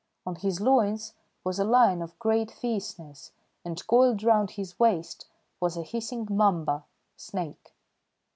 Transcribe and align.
On 0.25 0.33
his 0.33 0.59
loins 0.59 1.13
was 1.43 1.59
a 1.59 1.63
lion 1.63 2.01
of 2.01 2.17
great 2.17 2.49
fierceness, 2.49 3.33
and 3.63 3.85
coiled 3.85 4.23
round 4.23 4.49
his 4.49 4.79
waist 4.79 5.27
was 5.59 5.77
a 5.77 5.83
hissing 5.83 6.25
mamba 6.27 6.85
(snake). 7.15 7.75